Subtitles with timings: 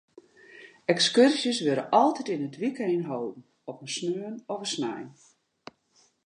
[0.93, 5.07] Ekskurzjes wurde altyd yn it wykein holden, op in sneon of snein.